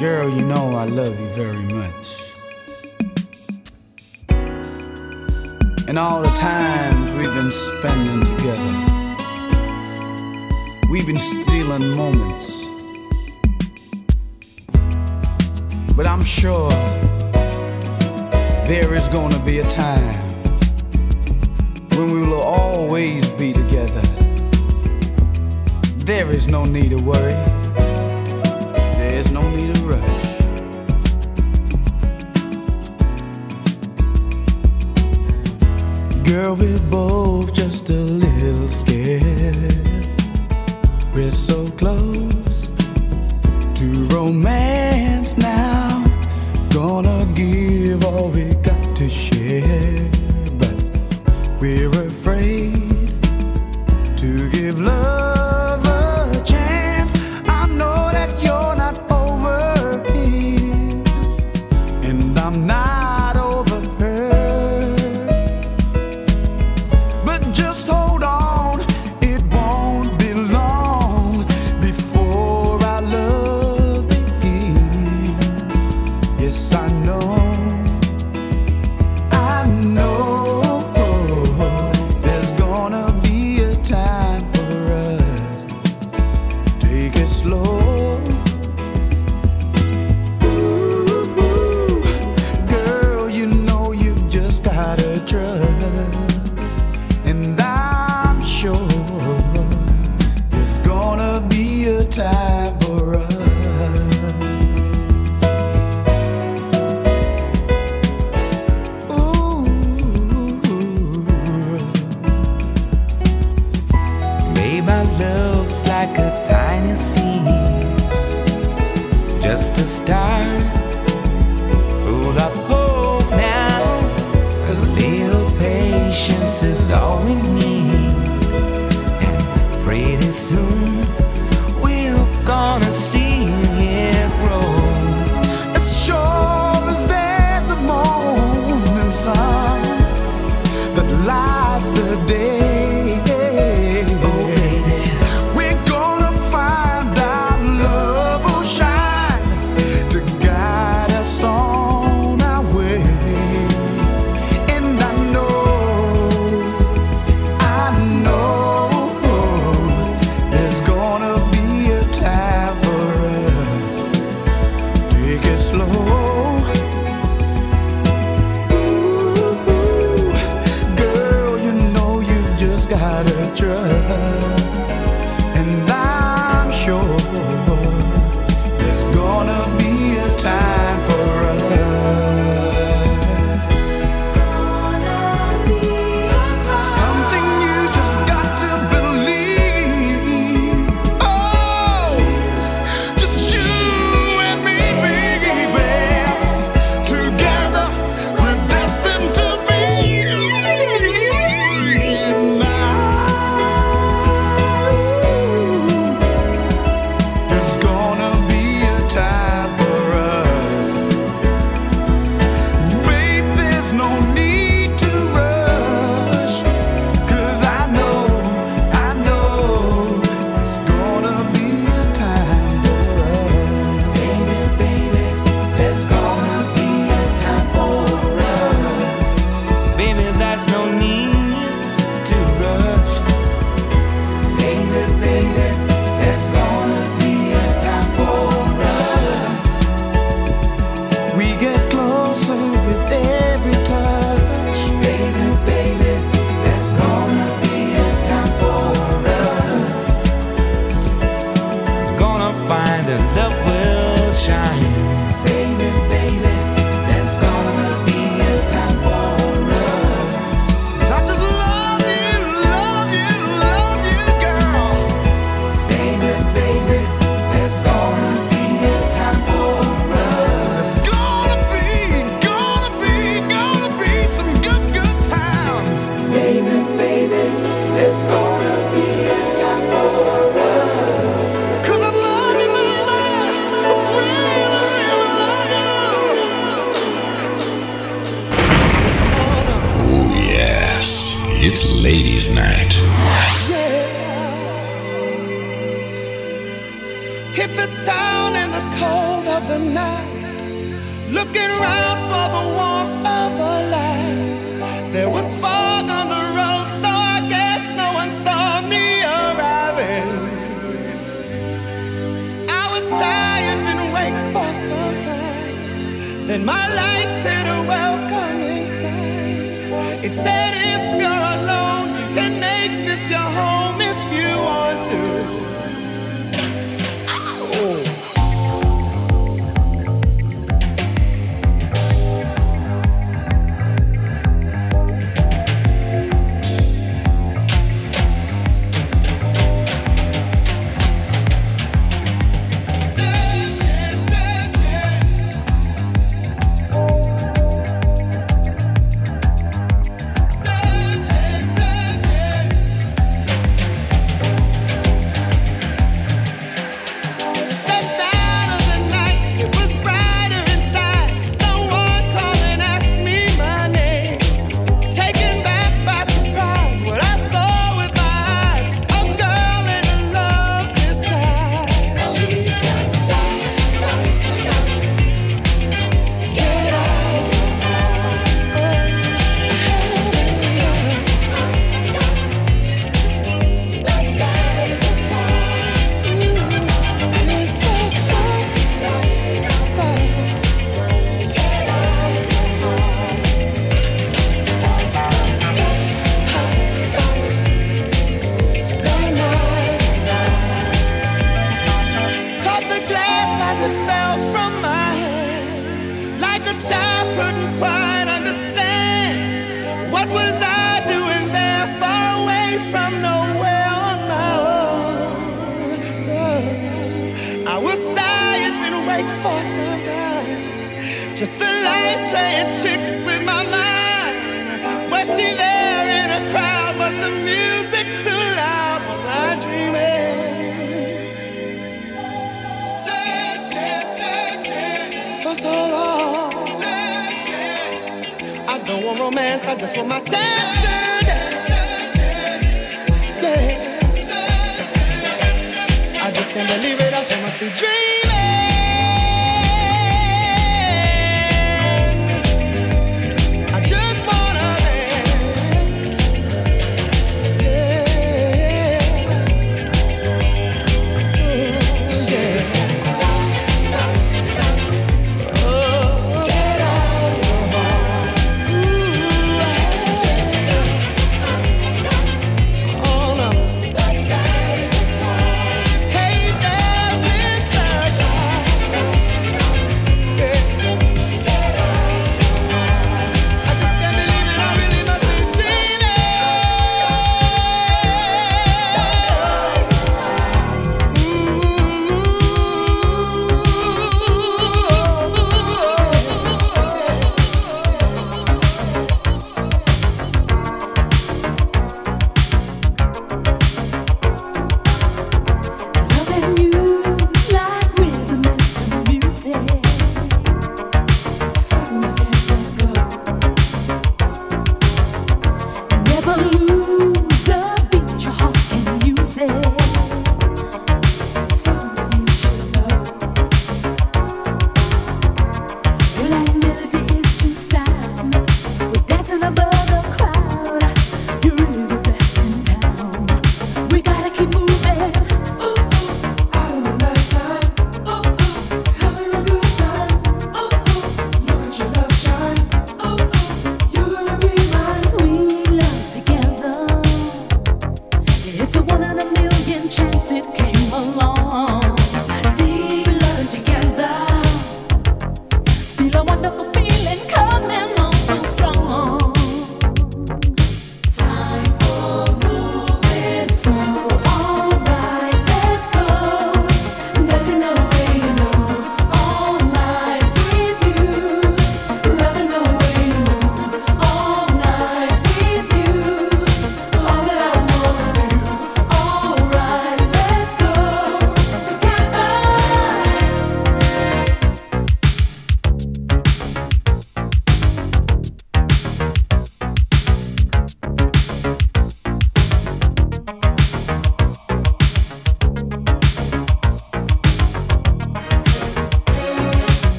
[0.00, 2.30] Girl, you know I love you very much.
[5.86, 8.72] And all the times we've been spending together,
[10.90, 12.66] we've been stealing moments.
[15.94, 16.70] But I'm sure
[18.64, 20.16] there is gonna be a time
[21.90, 24.00] when we will always be together.
[26.06, 27.49] There is no need to worry
[29.10, 30.26] there's no need to rush.
[36.24, 39.88] Girl, we're both just a little scared.
[41.14, 42.70] We're so close
[43.74, 46.04] to romance now.
[46.70, 48.49] Gonna give all we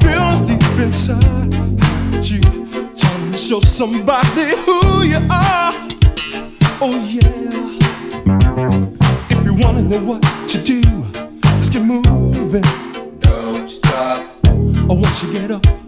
[0.00, 1.52] feels deep inside.
[2.24, 2.40] You
[2.94, 5.72] tell me show somebody who you are.
[6.80, 7.34] Oh yeah.
[9.30, 10.80] If you wanna know what to do,
[11.58, 12.62] just get moving.
[13.20, 14.24] Don't stop.
[14.88, 15.83] Or once you get up.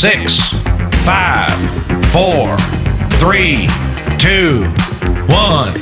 [0.00, 0.48] Six,
[1.04, 1.52] five,
[2.10, 2.56] four,
[3.18, 3.68] three,
[4.16, 4.64] two,
[5.28, 5.74] one.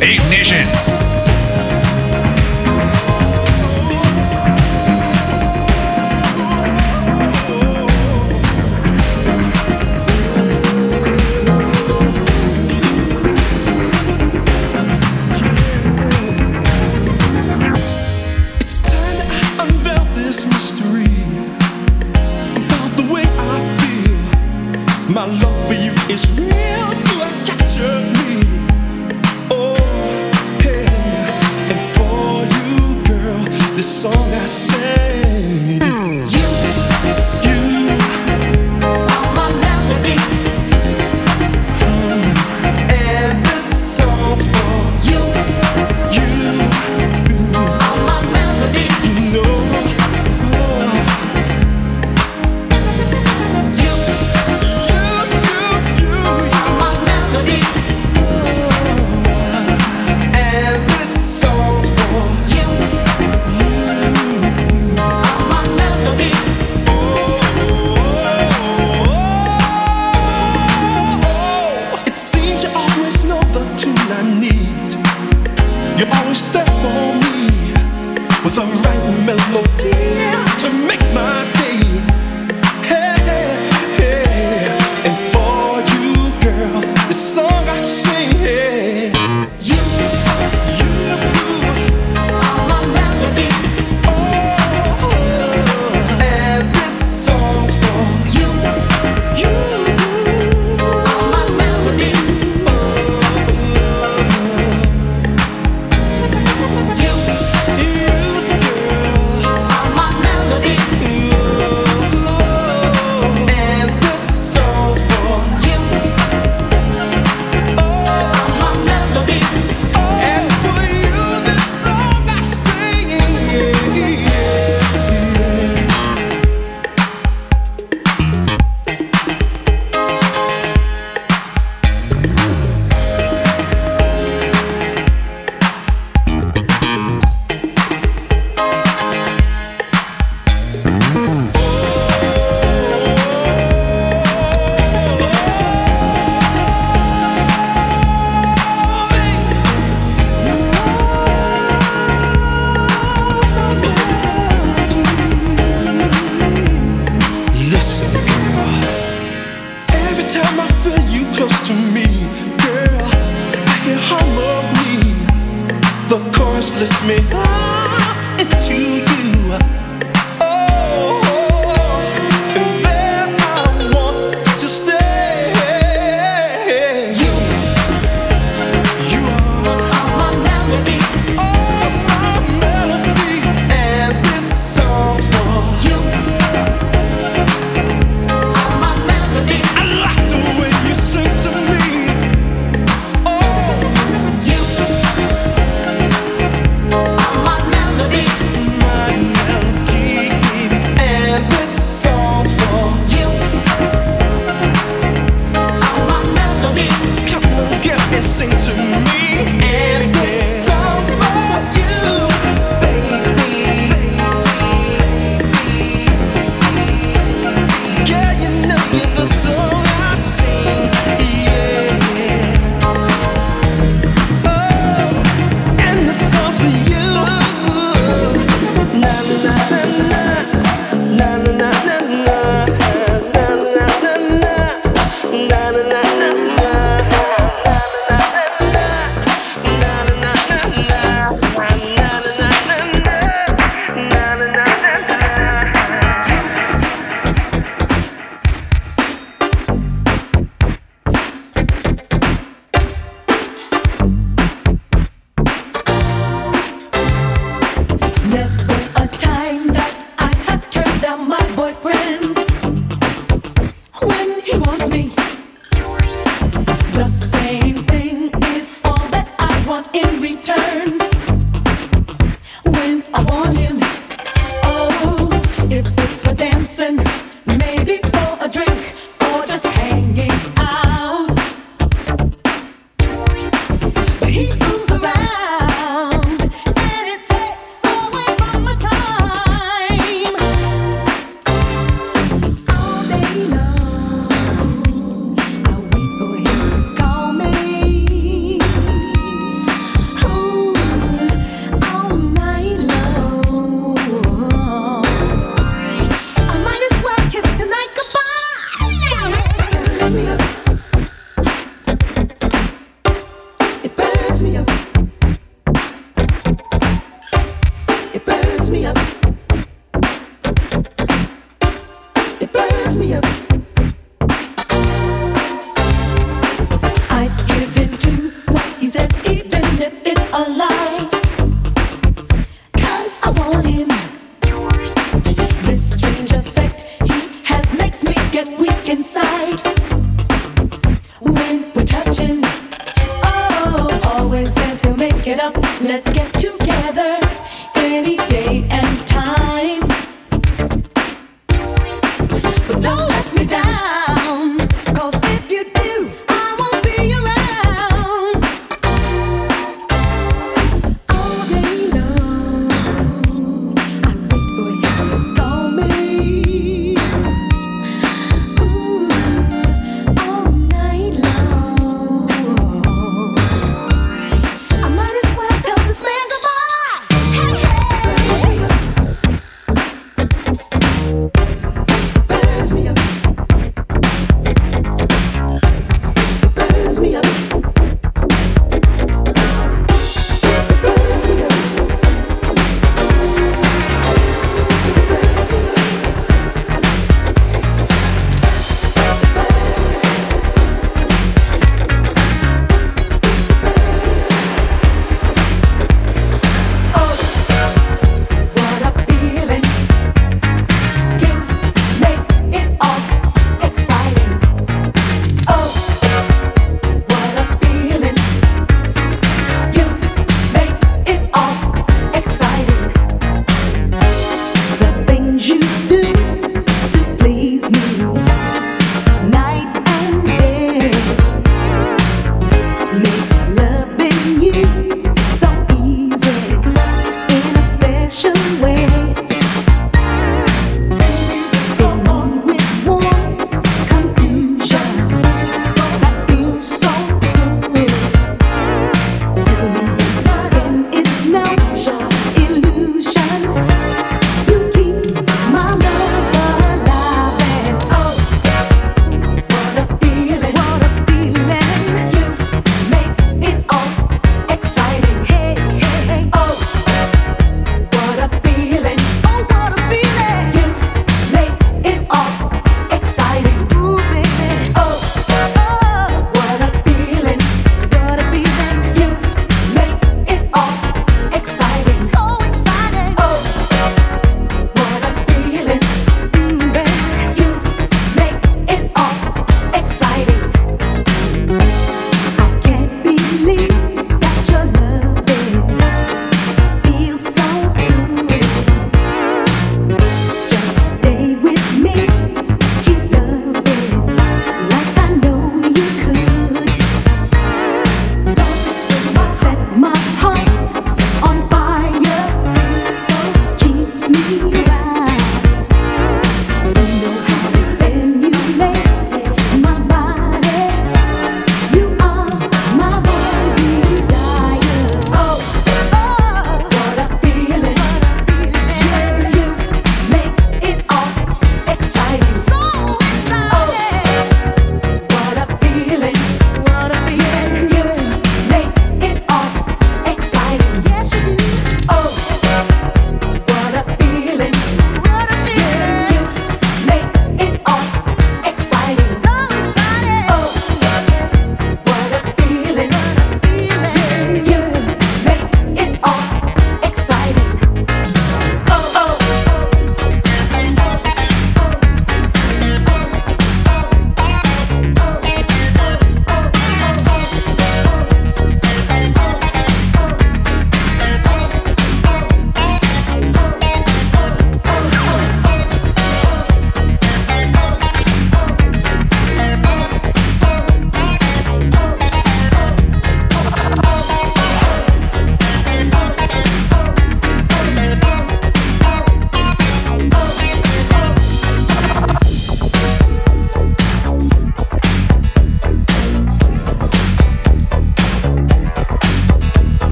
[0.00, 0.83] Ignition.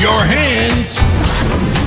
[0.00, 1.79] your hands.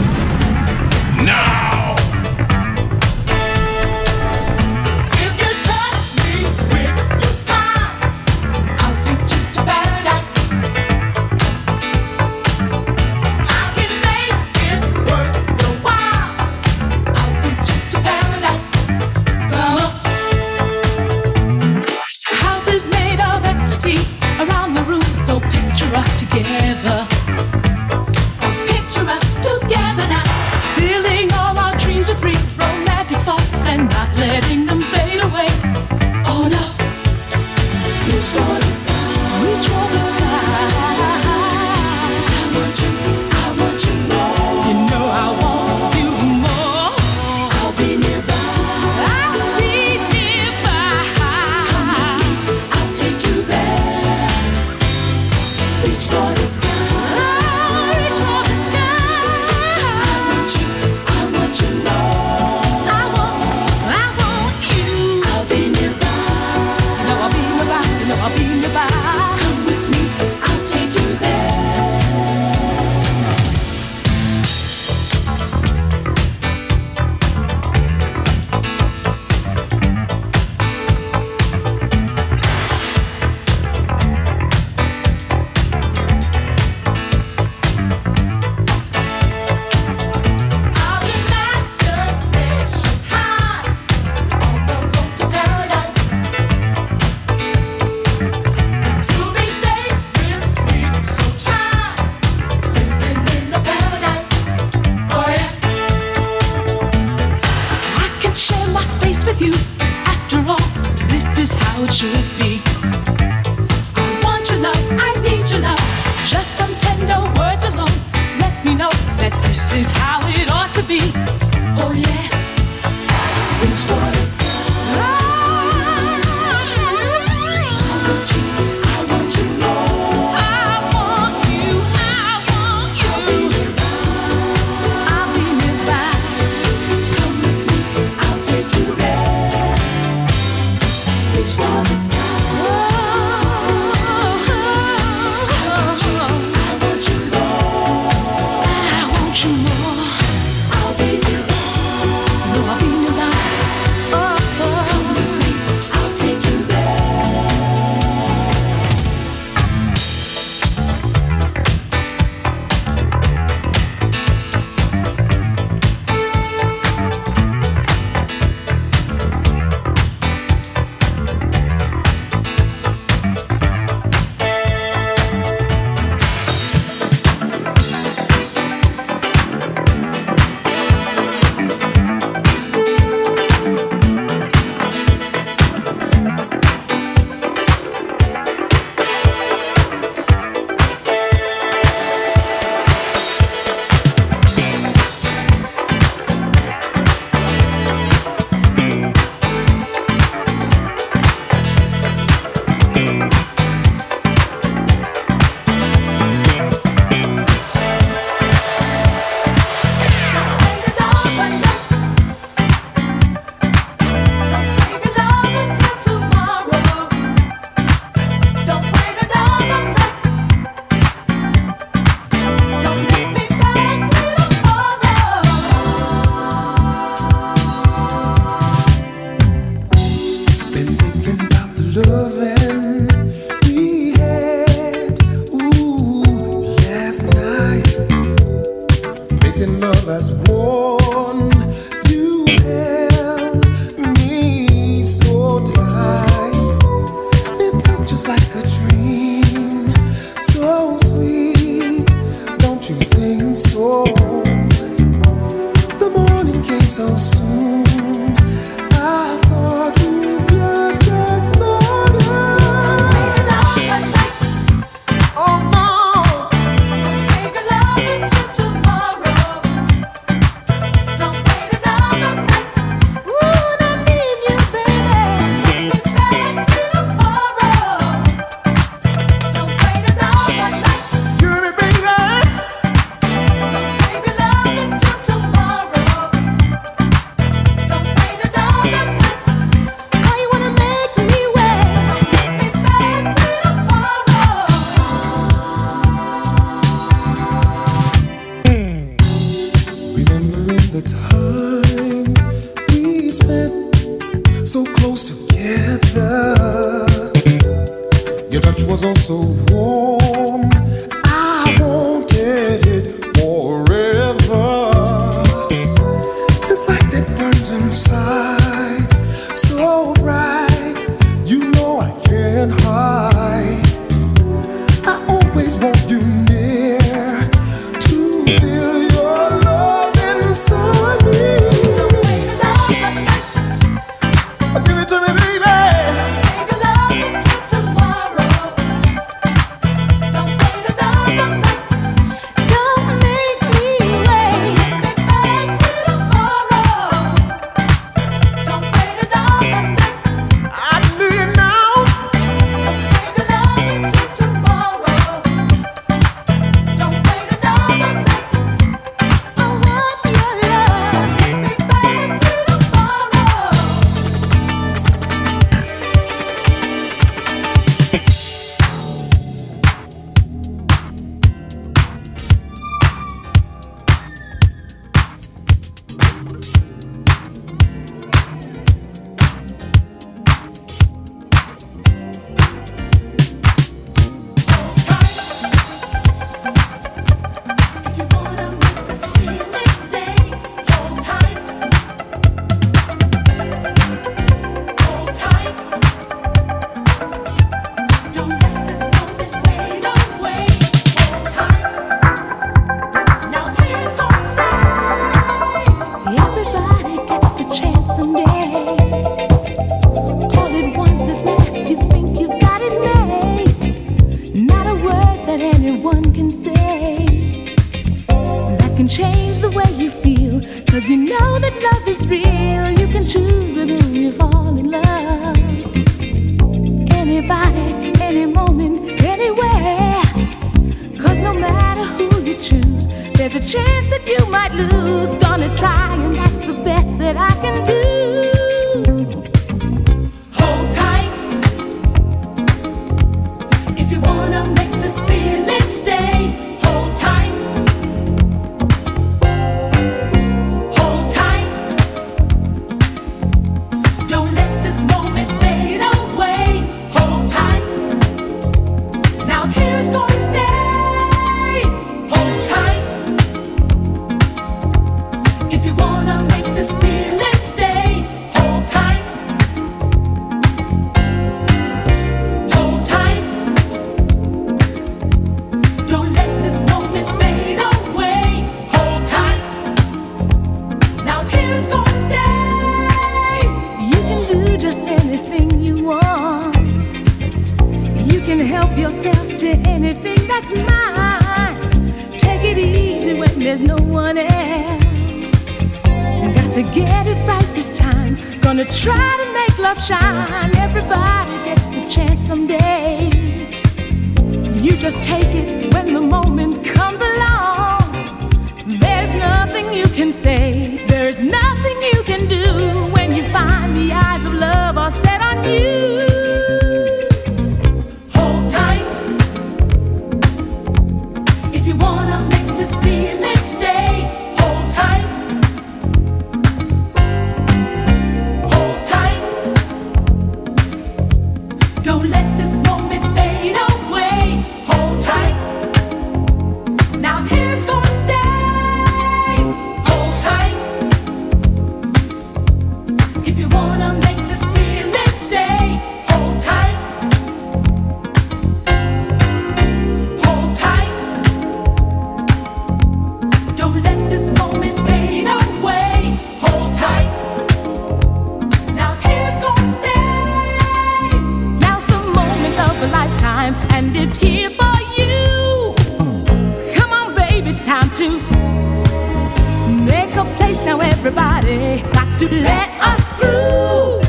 [572.47, 574.19] to let us through.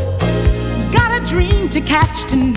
[0.93, 2.54] Got a dream to catch tonight.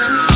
[0.00, 0.31] Yeah.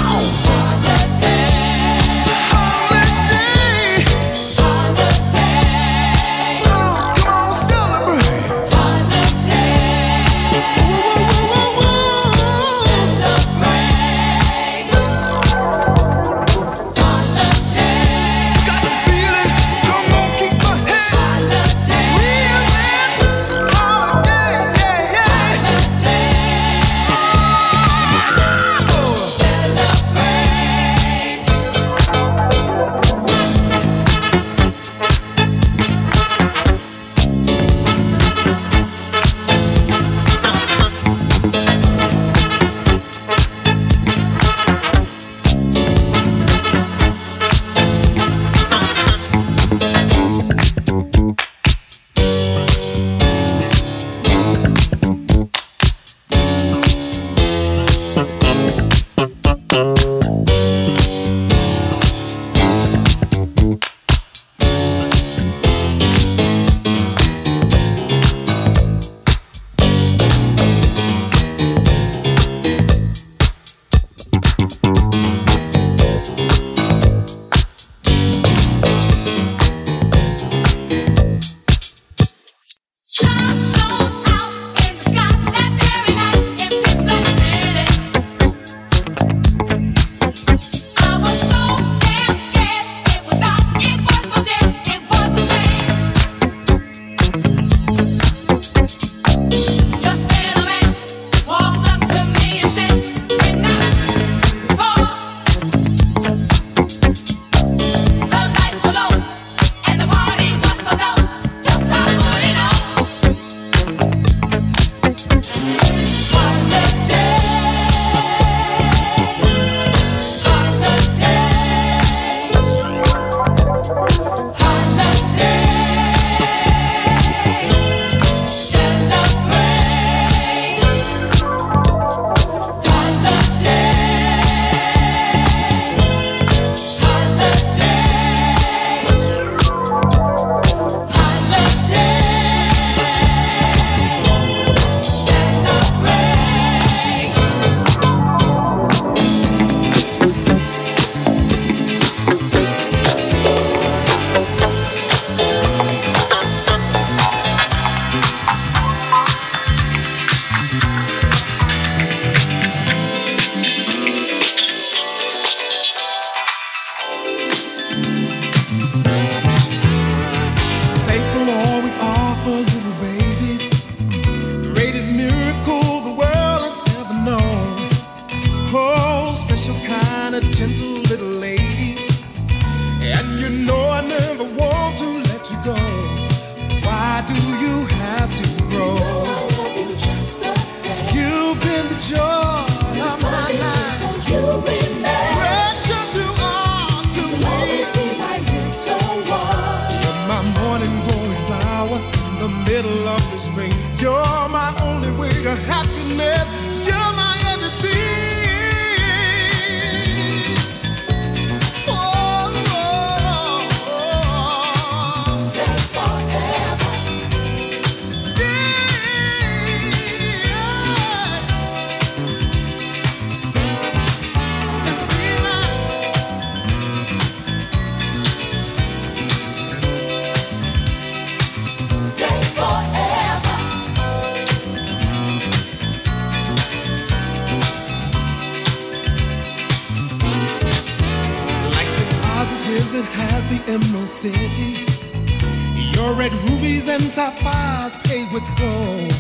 [247.17, 249.11] Sapphires paid with gold.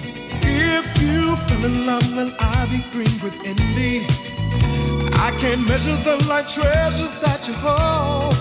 [0.44, 4.04] If you fell in love, then I'll be green with envy.
[5.26, 8.36] I can't measure the life treasures that you hold.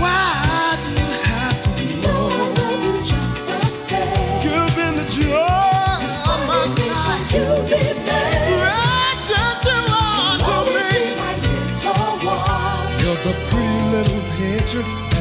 [0.00, 4.40] Why do you have to be I love you just the same.
[4.40, 6.00] You've been the joy
[6.32, 7.28] of my life.
[7.36, 8.56] You remain.
[8.56, 10.80] Precious you are to me.
[10.88, 12.88] be my little one.
[13.04, 15.13] You're the pretty little picture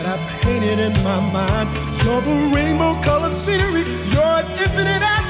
[0.44, 1.70] painted in my mind.
[2.04, 3.84] You're the rainbow colored scenery.
[4.12, 5.23] You're as infinite as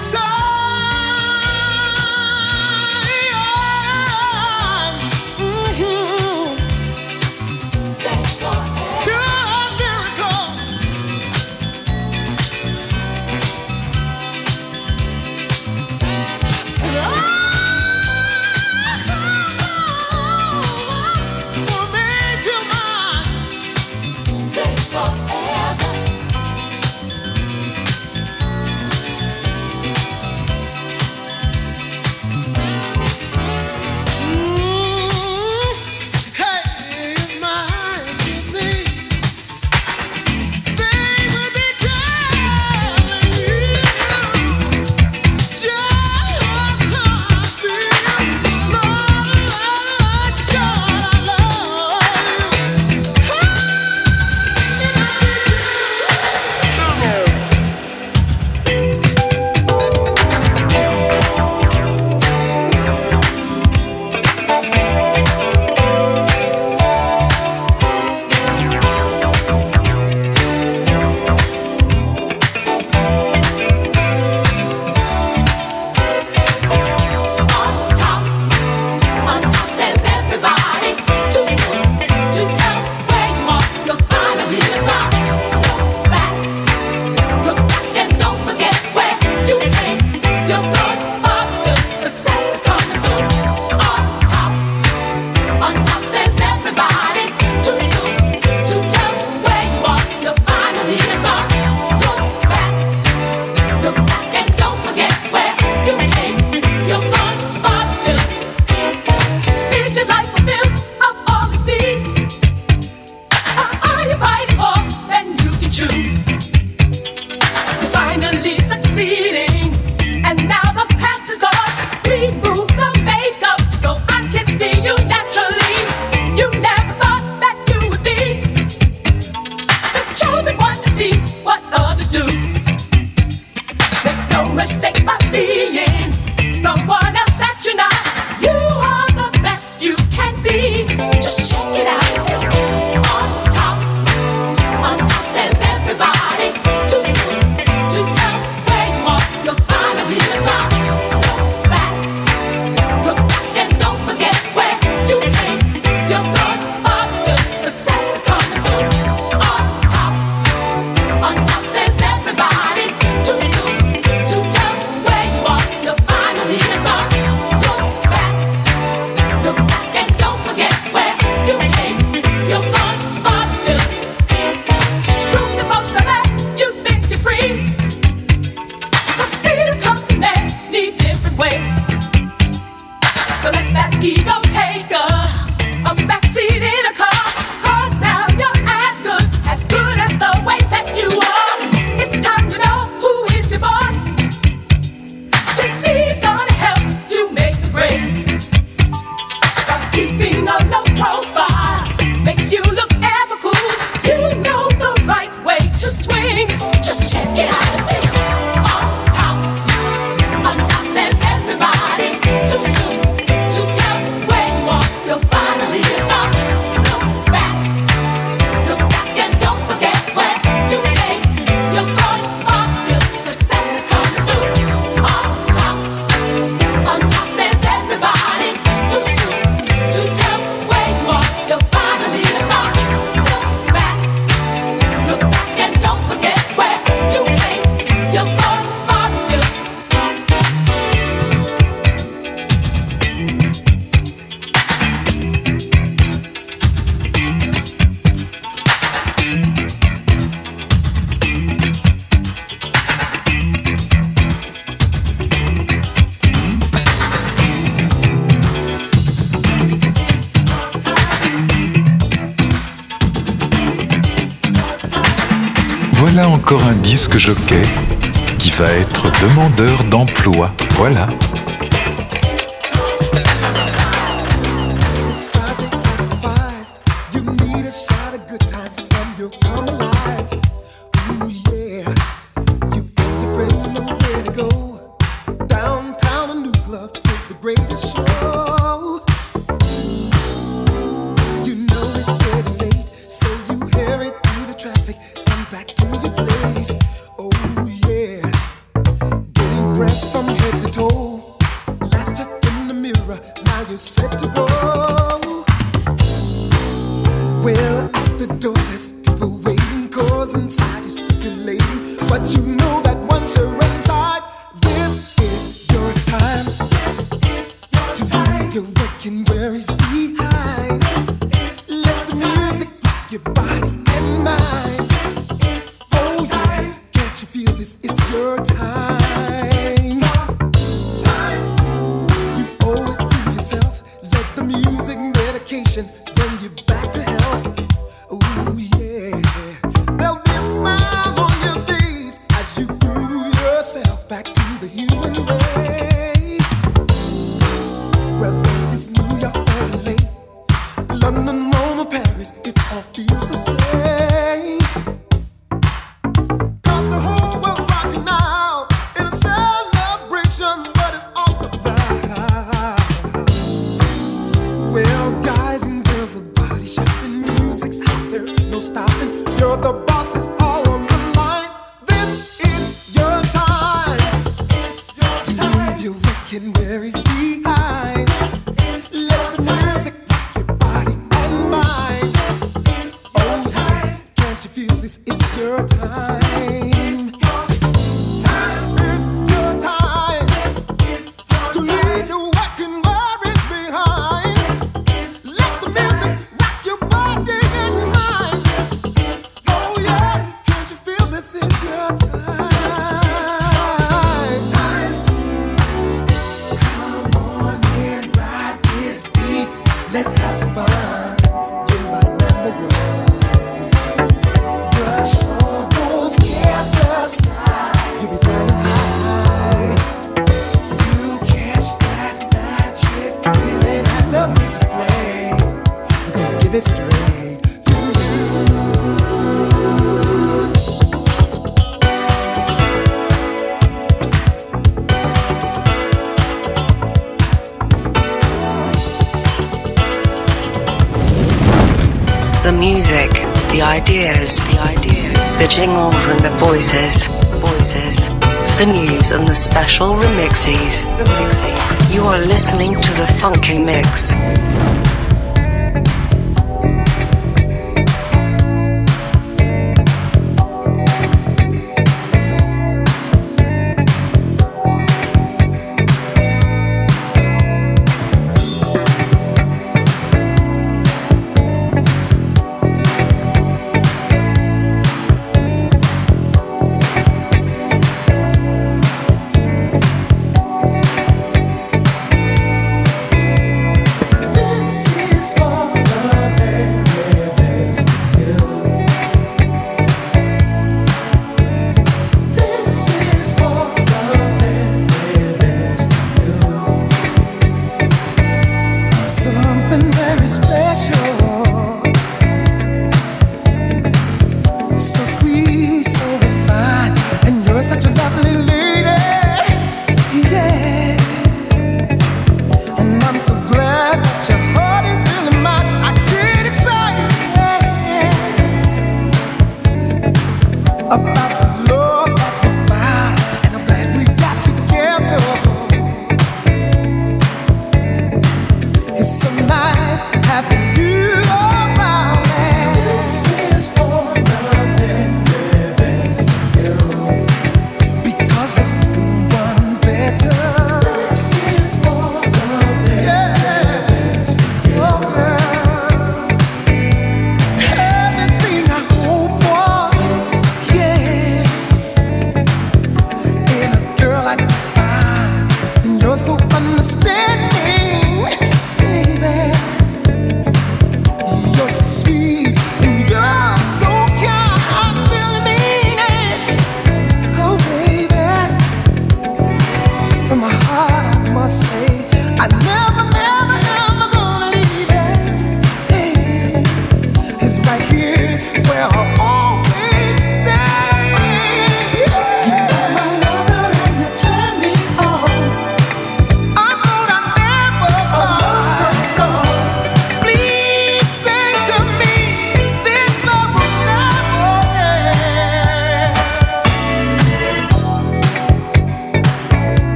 [444.13, 447.07] ideas, the ideas, the jingles and the voices,
[447.41, 448.09] voices,
[448.57, 451.93] the news and the special remixes, remixes.
[451.93, 454.13] You are listening to the Funky Mix.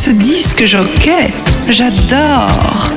[0.00, 1.30] ce disque jockey.
[1.68, 2.90] J'adore.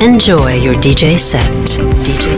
[0.00, 1.42] Enjoy your DJ set.
[2.02, 2.37] DJ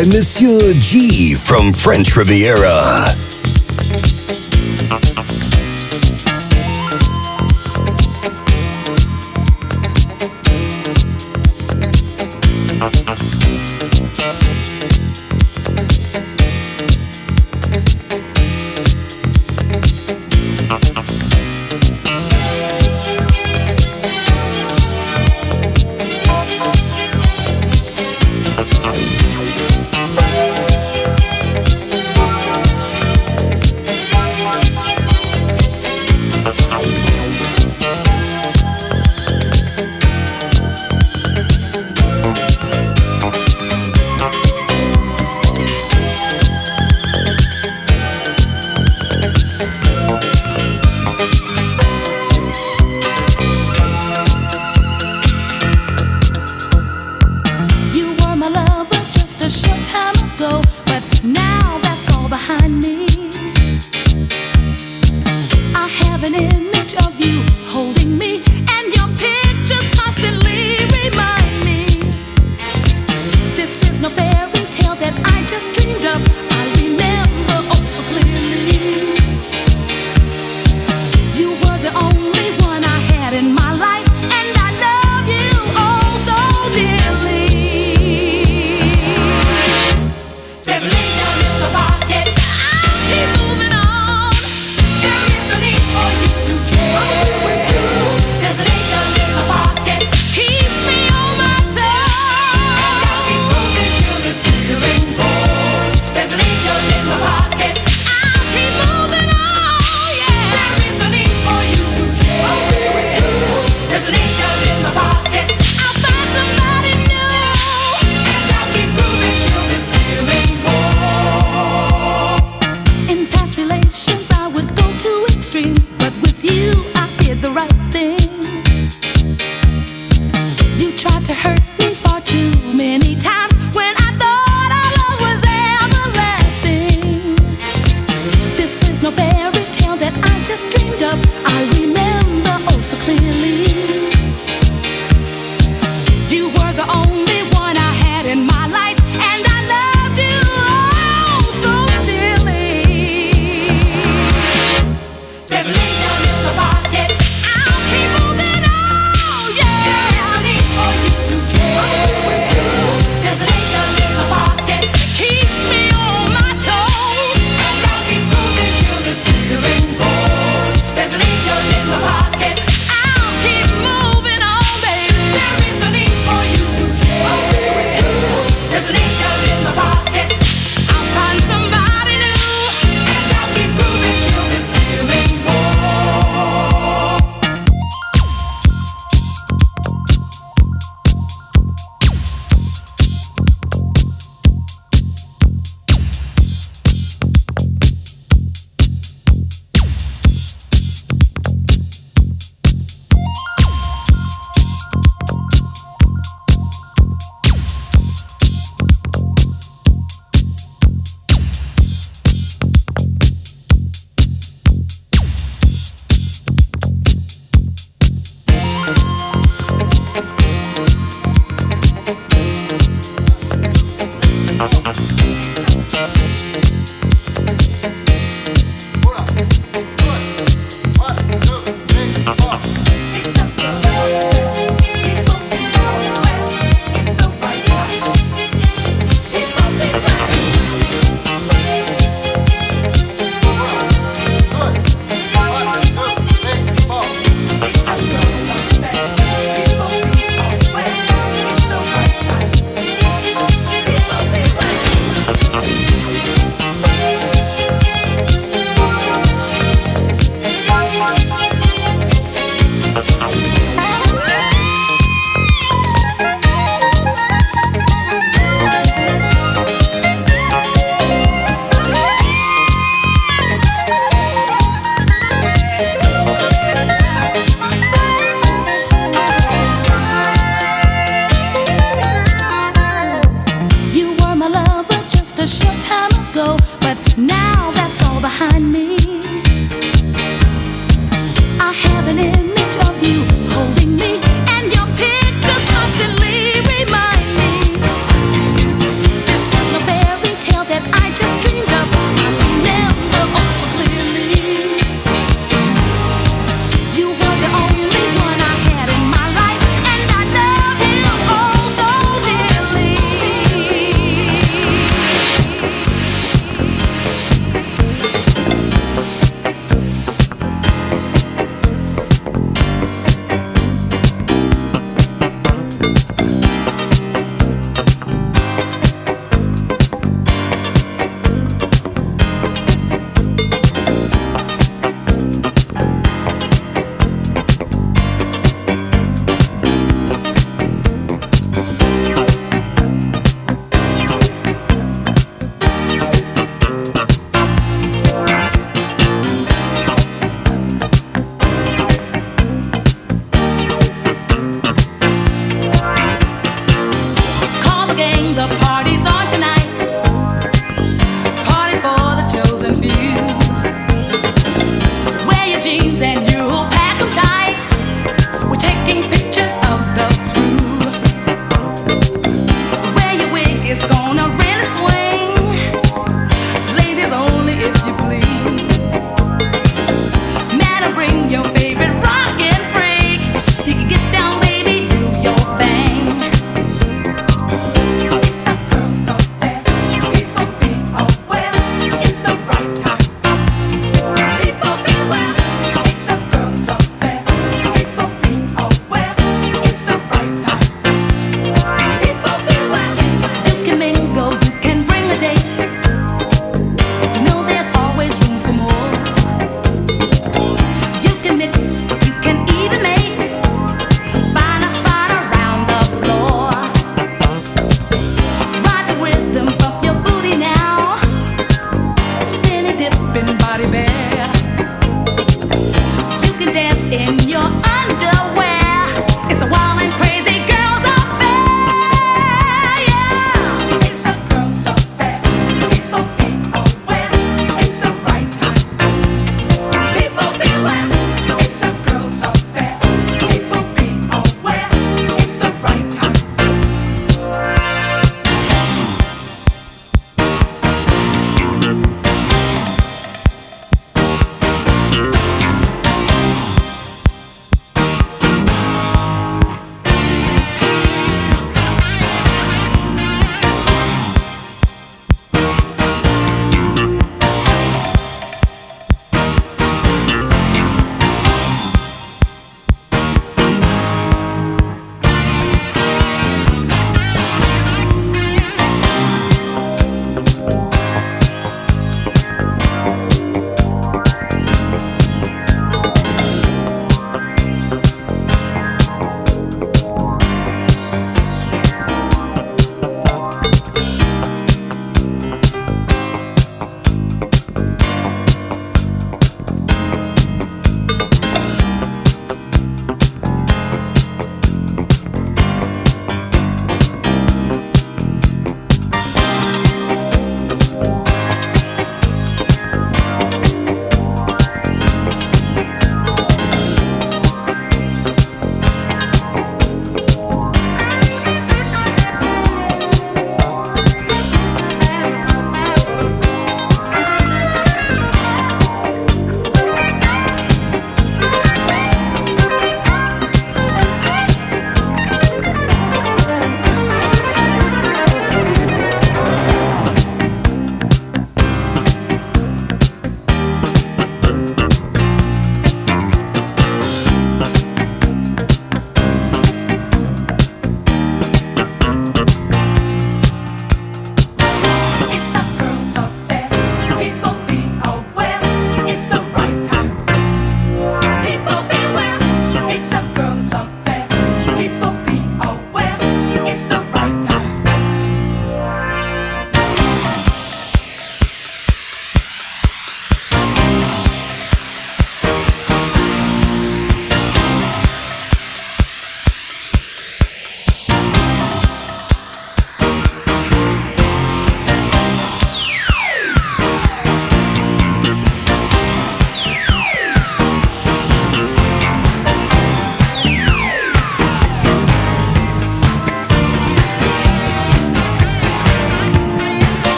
[0.00, 3.29] By Monsieur G from French Riviera.